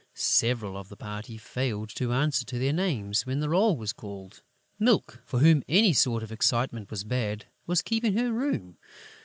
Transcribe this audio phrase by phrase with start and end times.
[0.15, 4.41] Several of the party failed to answer to their names when the roll was called.
[4.79, 8.77] Milk, for whom any sort of excitement was bad, was keeping her room.